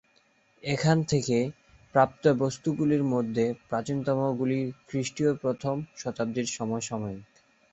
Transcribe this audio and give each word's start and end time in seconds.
এখান 0.63 0.97
থেকে 1.03 1.37
প্রাপ্ত 1.95 2.23
বস্তুগুলির 2.41 3.03
মধ্যে 3.13 3.45
প্রাচীনতম 3.69 4.19
গুলি 4.39 4.59
খ্রিস্টীয় 4.87 5.31
প্রথম 5.35 5.75
শতাব্দীর 5.97 6.47
সমসাময়িক। 6.49 7.23